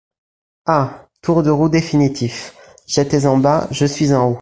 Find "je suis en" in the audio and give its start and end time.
3.69-4.31